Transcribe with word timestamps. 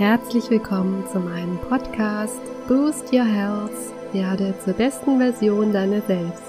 Herzlich 0.00 0.48
willkommen 0.48 1.06
zu 1.12 1.20
meinem 1.20 1.58
Podcast 1.58 2.40
Boost 2.66 3.12
Your 3.12 3.26
Health, 3.26 3.70
werde 4.14 4.54
zur 4.64 4.72
besten 4.72 5.18
Version 5.18 5.74
deiner 5.74 6.00
selbst. 6.00 6.42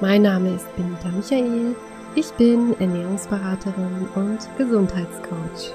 Mein 0.00 0.22
Name 0.22 0.54
ist 0.54 0.76
Benita 0.76 1.08
Michael, 1.08 1.74
ich 2.14 2.30
bin 2.34 2.78
Ernährungsberaterin 2.78 4.08
und 4.14 4.38
Gesundheitscoach. 4.56 5.74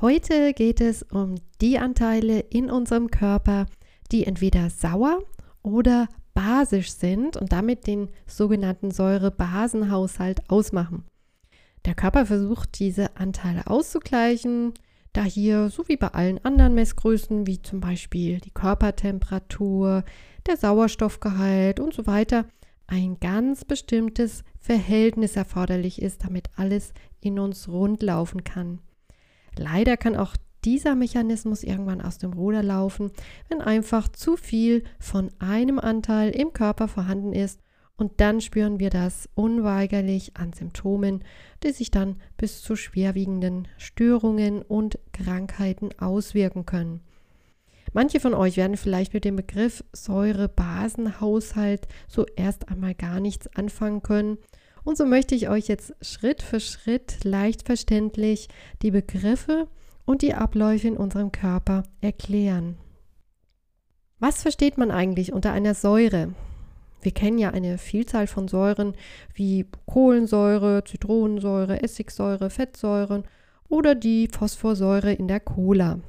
Heute 0.00 0.54
geht 0.54 0.80
es 0.80 1.02
um 1.02 1.34
die 1.60 1.78
Anteile 1.78 2.40
in 2.48 2.70
unserem 2.70 3.10
Körper, 3.10 3.66
die 4.10 4.24
entweder 4.24 4.70
sauer 4.70 5.18
oder 5.62 6.08
basisch 6.38 6.92
sind 6.92 7.36
und 7.36 7.50
damit 7.50 7.88
den 7.88 8.10
sogenannten 8.28 8.92
Säure-Basen-Haushalt 8.92 10.48
ausmachen. 10.48 11.02
Der 11.84 11.96
Körper 11.96 12.26
versucht, 12.26 12.78
diese 12.78 13.16
Anteile 13.16 13.66
auszugleichen, 13.66 14.74
da 15.12 15.24
hier, 15.24 15.68
so 15.68 15.88
wie 15.88 15.96
bei 15.96 16.06
allen 16.06 16.44
anderen 16.44 16.76
Messgrößen, 16.76 17.48
wie 17.48 17.60
zum 17.60 17.80
Beispiel 17.80 18.38
die 18.38 18.52
Körpertemperatur, 18.52 20.04
der 20.46 20.56
Sauerstoffgehalt 20.56 21.80
und 21.80 21.92
so 21.92 22.06
weiter, 22.06 22.44
ein 22.86 23.18
ganz 23.18 23.64
bestimmtes 23.64 24.44
Verhältnis 24.60 25.34
erforderlich 25.34 26.00
ist, 26.00 26.22
damit 26.22 26.50
alles 26.54 26.92
in 27.20 27.40
uns 27.40 27.68
rund 27.68 28.00
laufen 28.00 28.44
kann. 28.44 28.78
Leider 29.56 29.96
kann 29.96 30.14
auch 30.14 30.36
dieser 30.64 30.94
Mechanismus 30.94 31.62
irgendwann 31.62 32.00
aus 32.00 32.18
dem 32.18 32.32
Ruder 32.32 32.62
laufen, 32.62 33.10
wenn 33.48 33.60
einfach 33.60 34.08
zu 34.08 34.36
viel 34.36 34.84
von 34.98 35.30
einem 35.38 35.78
Anteil 35.78 36.30
im 36.30 36.52
Körper 36.52 36.88
vorhanden 36.88 37.32
ist 37.32 37.60
und 37.98 38.20
dann 38.20 38.40
spüren 38.40 38.78
wir 38.78 38.90
das 38.90 39.28
unweigerlich 39.34 40.36
an 40.36 40.52
Symptomen, 40.52 41.24
die 41.64 41.72
sich 41.72 41.90
dann 41.90 42.16
bis 42.36 42.62
zu 42.62 42.76
schwerwiegenden 42.76 43.66
Störungen 43.76 44.62
und 44.62 44.98
Krankheiten 45.12 45.90
auswirken 45.98 46.64
können. 46.64 47.00
Manche 47.92 48.20
von 48.20 48.34
euch 48.34 48.56
werden 48.56 48.76
vielleicht 48.76 49.14
mit 49.14 49.24
dem 49.24 49.34
Begriff 49.34 49.82
Säure-Basen-Haushalt 49.92 51.88
so 52.06 52.24
erst 52.36 52.68
einmal 52.68 52.94
gar 52.94 53.18
nichts 53.18 53.48
anfangen 53.56 54.02
können. 54.02 54.38
Und 54.84 54.96
so 54.96 55.04
möchte 55.04 55.34
ich 55.34 55.48
euch 55.48 55.66
jetzt 55.66 55.94
Schritt 56.00 56.42
für 56.42 56.60
Schritt 56.60 57.24
leicht 57.24 57.64
verständlich 57.66 58.48
die 58.82 58.92
Begriffe 58.92 59.66
und 60.08 60.22
die 60.22 60.32
Abläufe 60.32 60.88
in 60.88 60.96
unserem 60.96 61.32
Körper 61.32 61.82
erklären. 62.00 62.78
Was 64.18 64.40
versteht 64.40 64.78
man 64.78 64.90
eigentlich 64.90 65.34
unter 65.34 65.52
einer 65.52 65.74
Säure? 65.74 66.32
Wir 67.02 67.12
kennen 67.12 67.36
ja 67.36 67.50
eine 67.50 67.76
Vielzahl 67.76 68.26
von 68.26 68.48
Säuren 68.48 68.94
wie 69.34 69.66
Kohlensäure, 69.84 70.82
Zitronensäure, 70.82 71.82
Essigsäure, 71.82 72.48
Fettsäuren 72.48 73.24
oder 73.68 73.94
die 73.94 74.28
Phosphorsäure 74.28 75.12
in 75.12 75.28
der 75.28 75.40
Cola. 75.40 76.00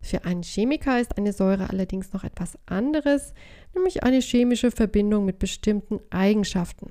Für 0.00 0.24
einen 0.24 0.42
Chemiker 0.42 0.98
ist 0.98 1.18
eine 1.18 1.34
Säure 1.34 1.68
allerdings 1.68 2.14
noch 2.14 2.24
etwas 2.24 2.58
anderes, 2.64 3.34
nämlich 3.74 4.02
eine 4.02 4.20
chemische 4.20 4.70
Verbindung 4.70 5.26
mit 5.26 5.38
bestimmten 5.38 6.00
Eigenschaften. 6.08 6.90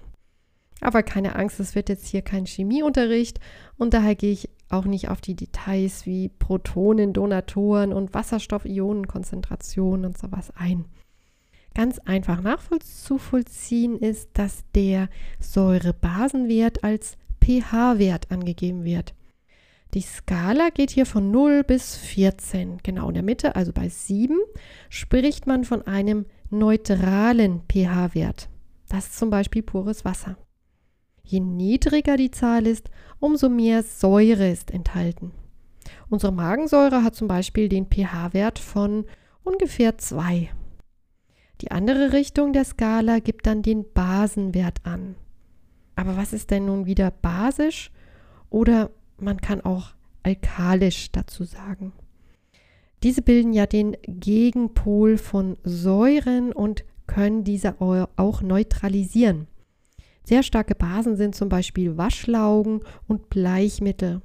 Aber 0.79 1.01
keine 1.01 1.35
Angst, 1.35 1.59
es 1.59 1.73
wird 1.73 1.89
jetzt 1.89 2.05
hier 2.05 2.21
kein 2.21 2.45
Chemieunterricht 2.45 3.39
und 3.77 3.95
daher 3.95 4.13
gehe 4.13 4.31
ich 4.31 4.47
auch 4.69 4.85
nicht 4.85 5.09
auf 5.09 5.21
die 5.21 5.35
Details 5.35 6.05
wie 6.05 6.29
Protonen, 6.29 7.13
Donatoren 7.13 7.93
und 7.93 8.13
Wasserstoff-Ionenkonzentrationen 8.13 10.05
und 10.05 10.17
sowas 10.17 10.51
ein. 10.55 10.85
Ganz 11.75 11.99
einfach 11.99 12.41
nachzuvollziehen 12.41 13.97
ist, 13.97 14.29
dass 14.33 14.63
der 14.75 15.09
Säurebasenwert 15.39 16.83
als 16.83 17.17
pH-Wert 17.43 18.31
angegeben 18.31 18.83
wird. 18.83 19.13
Die 19.93 20.01
Skala 20.01 20.69
geht 20.69 20.91
hier 20.91 21.05
von 21.05 21.31
0 21.31 21.63
bis 21.63 21.95
14. 21.97 22.79
Genau 22.83 23.07
in 23.07 23.15
der 23.15 23.23
Mitte, 23.23 23.55
also 23.55 23.71
bei 23.73 23.89
7, 23.89 24.37
spricht 24.89 25.47
man 25.47 25.63
von 25.63 25.87
einem 25.87 26.25
neutralen 26.51 27.61
pH-Wert. 27.71 28.49
Das 28.87 29.05
ist 29.05 29.17
zum 29.17 29.29
Beispiel 29.29 29.63
pures 29.63 30.05
Wasser. 30.05 30.37
Je 31.29 31.41
niedriger 31.41 32.17
die 32.17 32.31
Zahl 32.31 32.65
ist, 32.65 32.89
umso 33.19 33.49
mehr 33.49 33.83
Säure 33.83 34.49
ist 34.49 34.71
enthalten. 34.71 35.31
Unsere 36.09 36.33
Magensäure 36.33 37.03
hat 37.03 37.13
zum 37.13 37.27
Beispiel 37.27 37.69
den 37.69 37.85
pH-Wert 37.85 38.57
von 38.57 39.05
ungefähr 39.43 39.99
2. 39.99 40.49
Die 41.61 41.69
andere 41.69 42.13
Richtung 42.13 42.51
der 42.51 42.65
Skala 42.65 43.19
gibt 43.19 43.45
dann 43.45 43.61
den 43.61 43.85
Basenwert 43.93 44.79
an. 44.85 45.17
Aber 45.95 46.17
was 46.17 46.33
ist 46.33 46.49
denn 46.49 46.65
nun 46.65 46.87
wieder 46.87 47.11
basisch? 47.11 47.91
Oder 48.49 48.89
man 49.19 49.39
kann 49.39 49.61
auch 49.61 49.91
alkalisch 50.23 51.11
dazu 51.11 51.43
sagen. 51.43 51.93
Diese 53.03 53.21
bilden 53.21 53.53
ja 53.53 53.67
den 53.67 53.95
Gegenpol 54.01 55.19
von 55.19 55.57
Säuren 55.63 56.53
und 56.53 56.85
können 57.05 57.43
diese 57.43 57.75
auch 57.79 58.41
neutralisieren. 58.41 59.45
Sehr 60.29 60.43
starke 60.43 60.75
Basen 60.75 61.15
sind 61.15 61.33
zum 61.33 61.49
Beispiel 61.49 61.97
Waschlaugen 61.97 62.81
und 63.07 63.31
Bleichmittel. 63.31 64.21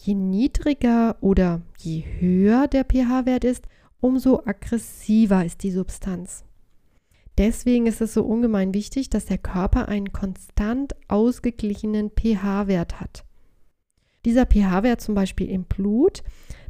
Je 0.00 0.14
niedriger 0.14 1.18
oder 1.20 1.60
je 1.76 2.02
höher 2.18 2.66
der 2.66 2.84
pH-Wert 2.84 3.44
ist, 3.44 3.66
umso 4.00 4.40
aggressiver 4.46 5.44
ist 5.44 5.64
die 5.64 5.70
Substanz. 5.70 6.46
Deswegen 7.36 7.86
ist 7.86 8.00
es 8.00 8.14
so 8.14 8.24
ungemein 8.24 8.72
wichtig, 8.72 9.10
dass 9.10 9.26
der 9.26 9.36
Körper 9.36 9.86
einen 9.86 10.14
konstant 10.14 10.94
ausgeglichenen 11.08 12.08
pH-Wert 12.08 12.98
hat. 12.98 13.26
Dieser 14.24 14.46
pH-Wert 14.46 15.02
zum 15.02 15.14
Beispiel 15.14 15.50
im 15.50 15.64
Blut 15.64 16.22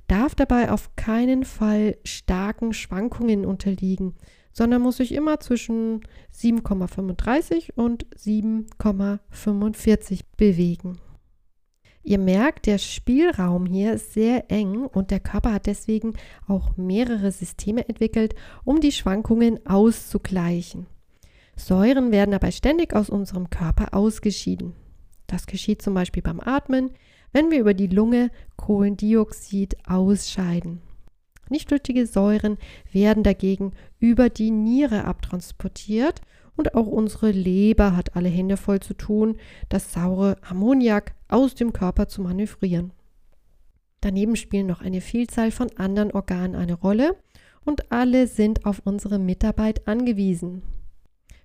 darf 0.08 0.34
dabei 0.34 0.72
auf 0.72 0.96
keinen 0.96 1.44
Fall 1.44 1.96
starken 2.02 2.72
Schwankungen 2.72 3.46
unterliegen, 3.46 4.16
sondern 4.52 4.82
muss 4.82 4.98
sich 4.98 5.12
immer 5.12 5.40
zwischen 5.40 6.02
7,35 6.34 7.72
und 7.74 8.06
7,45 8.16 10.20
bewegen. 10.36 10.98
Ihr 12.04 12.18
merkt, 12.18 12.66
der 12.66 12.78
Spielraum 12.78 13.64
hier 13.64 13.92
ist 13.92 14.12
sehr 14.12 14.50
eng 14.50 14.86
und 14.86 15.12
der 15.12 15.20
Körper 15.20 15.52
hat 15.52 15.66
deswegen 15.66 16.14
auch 16.48 16.76
mehrere 16.76 17.30
Systeme 17.30 17.88
entwickelt, 17.88 18.34
um 18.64 18.80
die 18.80 18.90
Schwankungen 18.90 19.64
auszugleichen. 19.66 20.86
Säuren 21.54 22.10
werden 22.10 22.32
dabei 22.32 22.50
ständig 22.50 22.94
aus 22.94 23.08
unserem 23.08 23.50
Körper 23.50 23.94
ausgeschieden. 23.94 24.72
Das 25.28 25.46
geschieht 25.46 25.80
zum 25.80 25.94
Beispiel 25.94 26.22
beim 26.22 26.40
Atmen, 26.40 26.90
wenn 27.32 27.50
wir 27.50 27.60
über 27.60 27.74
die 27.74 27.86
Lunge 27.86 28.30
Kohlendioxid 28.56 29.76
ausscheiden. 29.86 30.82
Nichtflüchtige 31.48 32.06
Säuren 32.06 32.58
werden 32.92 33.22
dagegen 33.22 33.72
über 33.98 34.30
die 34.30 34.50
Niere 34.50 35.04
abtransportiert 35.04 36.20
und 36.56 36.74
auch 36.74 36.86
unsere 36.86 37.30
Leber 37.30 37.96
hat 37.96 38.16
alle 38.16 38.28
Hände 38.28 38.56
voll 38.56 38.80
zu 38.80 38.94
tun, 38.94 39.36
das 39.68 39.92
saure 39.92 40.36
Ammoniak 40.42 41.14
aus 41.28 41.54
dem 41.54 41.72
Körper 41.72 42.08
zu 42.08 42.22
manövrieren. 42.22 42.92
Daneben 44.00 44.36
spielen 44.36 44.66
noch 44.66 44.80
eine 44.80 45.00
Vielzahl 45.00 45.50
von 45.50 45.70
anderen 45.76 46.10
Organen 46.12 46.56
eine 46.56 46.74
Rolle 46.74 47.16
und 47.64 47.92
alle 47.92 48.26
sind 48.26 48.66
auf 48.66 48.82
unsere 48.84 49.18
Mitarbeit 49.18 49.86
angewiesen. 49.86 50.62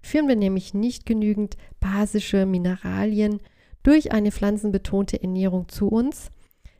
Führen 0.01 0.27
wir 0.27 0.35
nämlich 0.35 0.73
nicht 0.73 1.05
genügend 1.05 1.57
basische 1.79 2.45
Mineralien 2.45 3.39
durch 3.83 4.11
eine 4.11 4.31
pflanzenbetonte 4.31 5.21
Ernährung 5.21 5.69
zu 5.69 5.87
uns, 5.87 6.31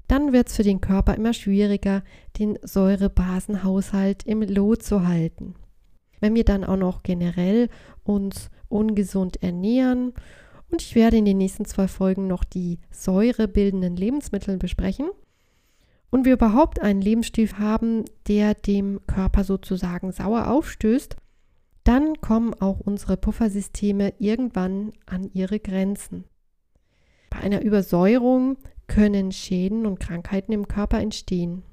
dann 0.08 0.34
wird 0.34 0.48
es 0.48 0.56
für 0.56 0.64
den 0.64 0.82
Körper 0.82 1.16
immer 1.16 1.34
schwieriger, 1.34 2.04
den 2.40 2.58
Säurebasenhaushalt 2.62 4.24
im 4.26 4.42
Lot 4.42 4.84
zu 4.84 5.08
halten. 5.08 5.56
Wenn 6.20 6.36
wir 6.36 6.46
dann 6.46 6.64
auch 6.64 6.78
noch 6.78 7.04
generell 7.04 7.70
uns 8.04 8.50
ungesund 8.70 9.42
ernähren, 9.44 10.14
und 10.70 10.82
ich 10.82 10.96
werde 10.96 11.18
in 11.18 11.26
den 11.26 11.38
nächsten 11.38 11.66
zwei 11.66 11.88
Folgen 11.88 12.28
noch 12.28 12.44
die 12.44 12.80
säurebildenden 12.92 13.96
Lebensmittel 13.96 14.58
besprechen, 14.58 15.10
und 16.10 16.26
wir 16.26 16.34
überhaupt 16.34 16.82
einen 16.82 17.02
Lebensstil 17.02 17.52
haben, 17.60 18.06
der 18.28 18.54
dem 18.54 19.02
Körper 19.08 19.44
sozusagen 19.44 20.12
sauer 20.12 20.48
aufstößt, 20.48 21.18
dann 21.84 22.20
kommen 22.22 22.54
auch 22.54 22.80
unsere 22.80 23.18
Puffersysteme 23.18 24.14
irgendwann 24.20 24.94
an 25.06 25.30
ihre 25.34 25.60
Grenzen. 25.60 26.26
Bei 27.30 27.40
einer 27.40 27.62
Übersäuerung 27.62 28.58
können 28.88 29.32
Schäden 29.32 29.86
und 29.86 30.00
Krankheiten 30.00 30.52
im 30.52 30.68
Körper 30.68 31.00
entstehen. 31.00 31.64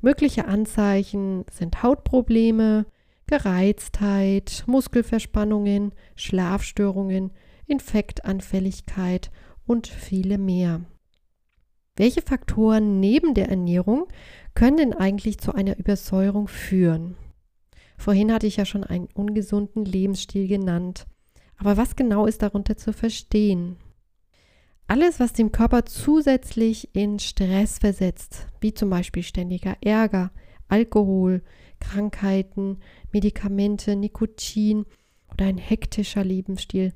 Mögliche 0.00 0.46
Anzeichen 0.46 1.44
sind 1.50 1.82
Hautprobleme, 1.82 2.86
Gereiztheit, 3.26 4.64
Muskelverspannungen, 4.66 5.94
Schlafstörungen, 6.16 7.30
Infektanfälligkeit 7.66 9.30
und 9.64 9.86
viele 9.86 10.38
mehr. 10.38 10.82
Welche 11.96 12.22
Faktoren 12.22 13.00
neben 13.00 13.34
der 13.34 13.48
Ernährung 13.48 14.06
können 14.54 14.76
denn 14.78 14.92
eigentlich 14.92 15.38
zu 15.38 15.54
einer 15.54 15.78
Übersäuerung 15.78 16.48
führen? 16.48 17.16
Vorhin 17.96 18.32
hatte 18.32 18.46
ich 18.46 18.56
ja 18.56 18.64
schon 18.64 18.82
einen 18.82 19.08
ungesunden 19.14 19.84
Lebensstil 19.84 20.48
genannt. 20.48 21.06
Aber 21.56 21.76
was 21.76 21.94
genau 21.94 22.26
ist 22.26 22.42
darunter 22.42 22.76
zu 22.76 22.92
verstehen? 22.92 23.76
Alles, 24.86 25.20
was 25.20 25.32
dem 25.32 25.52
Körper 25.52 25.86
zusätzlich 25.86 26.94
in 26.94 27.18
Stress 27.18 27.78
versetzt, 27.78 28.46
wie 28.60 28.74
zum 28.74 28.90
Beispiel 28.90 29.22
ständiger 29.22 29.76
Ärger, 29.80 30.32
Alkohol, 30.68 31.42
Krankheiten, 31.80 32.78
Medikamente, 33.10 33.96
Nikotin 33.96 34.84
oder 35.30 35.46
ein 35.46 35.58
hektischer 35.58 36.24
Lebensstil, 36.24 36.92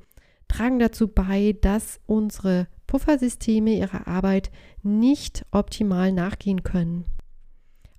tragen 0.49 0.79
dazu 0.79 1.09
bei, 1.09 1.57
dass 1.61 2.01
unsere 2.07 2.69
Puffersysteme 2.87 3.75
ihrer 3.75 4.07
Arbeit 4.07 4.51
nicht 4.83 5.45
optimal 5.51 6.13
nachgehen 6.13 6.63
können. 6.63 7.05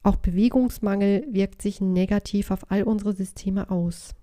Auch 0.04 0.16
Bewegungsmangel 0.16 1.28
wirkt 1.32 1.62
sich 1.62 1.82
negativ 1.82 2.52
auf 2.52 2.72
all 2.72 2.84
unsere 2.84 3.14
Systeme 3.14 3.70
aus. 3.70 4.16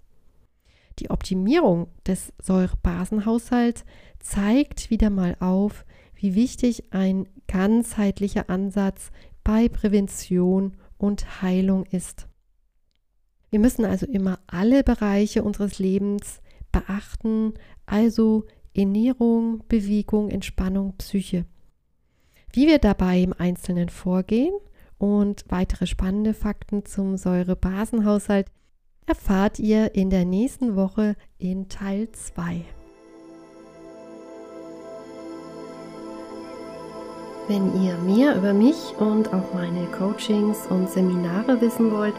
Die 0.98 1.10
Optimierung 1.10 1.88
des 2.06 2.32
Säurebasenhaushalts 2.42 3.84
zeigt 4.20 4.90
wieder 4.90 5.10
mal 5.10 5.36
auf, 5.40 5.84
wie 6.14 6.34
wichtig 6.34 6.92
ein 6.92 7.26
ganzheitlicher 7.48 8.48
Ansatz 8.48 9.10
bei 9.42 9.68
Prävention 9.68 10.76
und 10.96 11.42
Heilung 11.42 11.84
ist. 11.86 12.28
Wir 13.50 13.60
müssen 13.60 13.84
also 13.84 14.06
immer 14.06 14.38
alle 14.46 14.82
Bereiche 14.82 15.44
unseres 15.44 15.78
Lebens 15.78 16.40
beachten, 16.72 17.54
also 17.86 18.46
Ernährung, 18.74 19.62
Bewegung, 19.68 20.30
Entspannung, 20.30 20.96
Psyche. 20.98 21.44
Wie 22.52 22.66
wir 22.66 22.78
dabei 22.78 23.20
im 23.20 23.32
Einzelnen 23.32 23.88
vorgehen 23.88 24.54
und 24.98 25.44
weitere 25.48 25.86
spannende 25.86 26.34
Fakten 26.34 26.84
zum 26.84 27.16
Säurebasenhaushalt 27.16 28.48
erfahrt 29.06 29.58
ihr 29.58 29.94
in 29.94 30.10
der 30.10 30.24
nächsten 30.24 30.76
Woche 30.76 31.16
in 31.38 31.68
Teil 31.68 32.08
2. 32.10 32.64
Wenn 37.46 37.84
ihr 37.84 37.98
mehr 37.98 38.34
über 38.36 38.54
mich 38.54 38.94
und 38.98 39.34
auch 39.34 39.52
meine 39.52 39.84
Coachings 39.88 40.66
und 40.70 40.88
Seminare 40.88 41.60
wissen 41.60 41.92
wollt, 41.92 42.14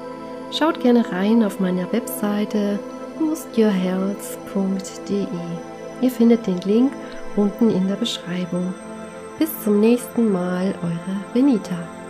schaut 0.52 0.80
gerne 0.82 1.12
rein 1.12 1.44
auf 1.44 1.60
meiner 1.60 1.92
Webseite 1.92 2.78
boostyourhealth.de. 3.18 5.26
Ihr 6.02 6.12
findet 6.12 6.46
den 6.46 6.62
Link 6.62 6.94
unten 7.36 7.72
in 7.72 7.88
der 7.88 7.96
Beschreibung. 7.96 8.72
Bis 9.40 9.50
zum 9.64 9.80
nächsten 9.80 10.32
Mal, 10.32 10.76
eure 10.84 11.18
Benita. 11.34 12.05